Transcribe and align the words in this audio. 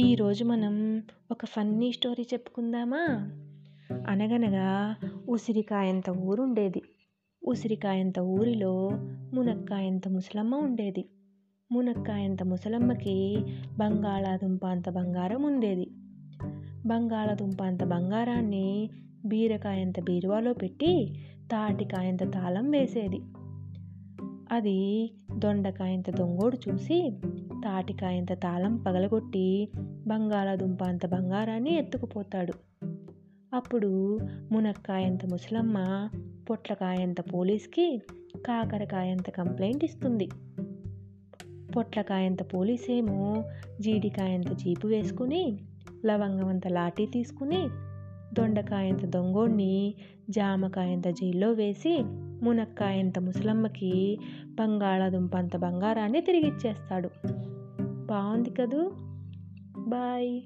ఈరోజు 0.00 0.44
మనం 0.44 1.02
ఒక 1.30 1.44
ఫన్నీ 1.44 1.92
స్టోరీ 1.92 2.26
చెప్పుకుందామా? 2.32 3.30
అనగనగా 4.08 4.96
ఉసిరికాయంత 5.28 6.10
ఊరుండేది. 6.10 6.82
ఉసిరికాయంత 7.46 8.18
ఊరిలో 8.18 8.90
మునక్కాయంత 9.34 10.08
ముసలమ్మ 10.08 10.54
ఉండేది. 10.54 11.08
మునక్కాయంత 11.72 12.42
ముసలమ్మకి 12.42 13.42
బంగాళాదుంప 13.78 14.66
అంత 14.66 14.90
బంగారం 14.90 15.42
ఉండేది. 15.42 15.90
బంగాళాదుంప 16.86 17.62
అంత 17.62 17.84
బంగారాన్ని 17.84 18.90
బీరకాయంత 19.26 20.00
బీరువాలో 20.00 20.52
పెట్టి 20.52 21.14
తాటికాయంత 21.52 22.32
తాళం 22.32 22.70
వేసేది. 22.70 23.20
అది 24.50 25.10
దొండకాయంత 25.36 26.10
దొంగోడు 26.10 26.58
చూసి 26.68 27.20
తాటికాయంత 27.64 28.32
తాళం 28.32 28.76
పగలగొట్టి 28.76 29.68
బంగాళాదుంప 30.06 30.84
అంత 30.84 31.06
బంగారాన్ని 31.06 31.74
ఎత్తుకుపోతాడు. 31.74 32.52
అప్పుడు 33.54 34.18
మునక్కాయంత 34.52 35.26
ముసలమ్మ 35.26 36.08
పొట్లకాయంత 36.50 37.20
పోలీస్కి 37.20 38.02
కాకరకాయంత 38.46 39.30
కంప్లైంట్ 39.30 39.84
ఇస్తుంది. 39.84 40.28
పొట్లకాయంత 41.76 42.54
పోలీసేమో 42.54 43.44
జీడికాయంత 43.80 44.52
జీపు 44.52 44.86
వేసుకుని 44.86 45.58
లవంగమంత 46.06 46.68
లాఠీ 46.68 47.06
తీసుకుని 47.06 47.68
దొండకాయంత 48.32 49.06
దొంగోడిని 49.06 49.94
జామకాయంత 50.30 51.08
జైల్లో 51.08 51.52
వేసి 51.52 52.04
మునక్కాయంత 52.42 53.18
ముసలమ్మకి 53.18 54.18
బంగాళాదుంప 54.46 55.36
అంత 55.36 55.56
బంగారాన్ని 55.56 56.20
తిరిగిచ్చేస్తాడు. 56.20 57.10
బాగుంది 58.06 58.50
కదూ? 58.50 58.90
బాయ్. 59.78 60.42